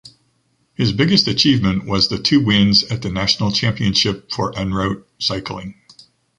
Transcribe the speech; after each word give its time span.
His 0.73 0.93
biggest 0.93 1.27
achievement 1.27 1.85
was 1.85 2.07
the 2.07 2.17
two 2.17 2.43
wins 2.43 2.83
at 2.85 3.03
the 3.03 3.11
National 3.11 3.51
Championship 3.51 4.31
for 4.31 4.51
en 4.57 4.73
route 4.73 5.07
cycling. 5.19 5.75